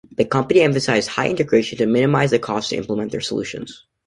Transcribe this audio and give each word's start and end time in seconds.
The 0.17 0.25
company 0.25 0.61
emphasized 0.61 1.09
high 1.09 1.29
integration 1.29 1.77
to 1.77 1.85
minimize 1.85 2.31
the 2.31 2.39
cost 2.39 2.71
to 2.71 2.75
implement 2.75 3.11
their 3.11 3.21
solutions. 3.21 3.85